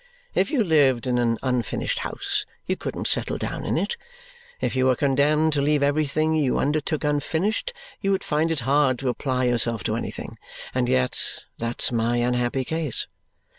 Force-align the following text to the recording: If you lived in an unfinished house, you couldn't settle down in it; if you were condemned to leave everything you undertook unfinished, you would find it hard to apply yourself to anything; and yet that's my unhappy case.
If 0.33 0.49
you 0.49 0.63
lived 0.63 1.05
in 1.05 1.19
an 1.19 1.37
unfinished 1.43 1.99
house, 1.99 2.47
you 2.65 2.75
couldn't 2.75 3.05
settle 3.05 3.37
down 3.37 3.63
in 3.65 3.77
it; 3.77 3.97
if 4.59 4.75
you 4.75 4.87
were 4.87 4.95
condemned 4.95 5.53
to 5.53 5.61
leave 5.61 5.83
everything 5.83 6.33
you 6.33 6.57
undertook 6.57 7.03
unfinished, 7.03 7.71
you 7.99 8.09
would 8.11 8.23
find 8.23 8.49
it 8.49 8.61
hard 8.61 8.97
to 8.97 9.09
apply 9.09 9.43
yourself 9.43 9.83
to 9.83 9.95
anything; 9.95 10.39
and 10.73 10.89
yet 10.89 11.43
that's 11.59 11.91
my 11.91 12.15
unhappy 12.17 12.65
case. 12.65 13.05